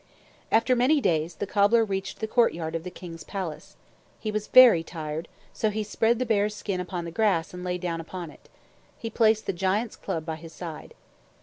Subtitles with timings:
[0.51, 3.75] After many days, the cobbler reached the courtyard of the king's palace.
[4.19, 7.77] He was very tired, so he spread the bear's skin upon the grass and lay
[7.77, 8.49] down upon it.
[8.97, 10.95] He placed the giant's club by his side.